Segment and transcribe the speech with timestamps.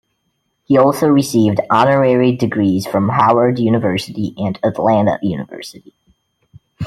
[0.63, 5.93] He also received honorary degrees from Howard University and Atlanta University.